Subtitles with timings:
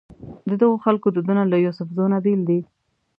[0.49, 2.59] ددغو خلکو دودونه له یوسفزو نه بېل دي.